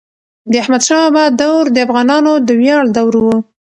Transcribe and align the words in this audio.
د 0.51 0.53
احمد 0.63 0.81
شاه 0.87 1.05
بابا 1.15 1.23
دور 1.39 1.63
د 1.71 1.77
افغانانو 1.85 2.33
د 2.47 2.49
ویاړ 2.59 2.83
دور 2.97 3.13
و. 3.23 3.27